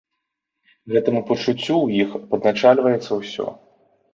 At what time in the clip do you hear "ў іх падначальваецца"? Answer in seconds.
1.81-3.11